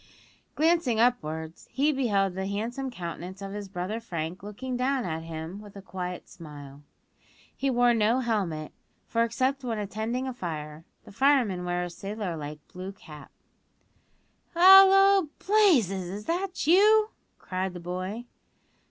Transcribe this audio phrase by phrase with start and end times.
[0.55, 5.61] Glancing upwards, he beheld the handsome countenance of his brother Frank looking down at him
[5.61, 6.81] with a quiet smile.
[7.55, 8.71] He wore no helmet,
[9.05, 13.31] for except when attending a fire the firemen wear a sailor like blue cloth cap.
[14.55, 16.09] "Hallo, Blazes!
[16.09, 18.25] is that you?" cried the boy.